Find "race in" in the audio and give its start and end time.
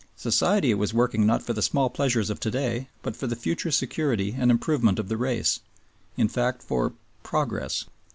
5.15-6.27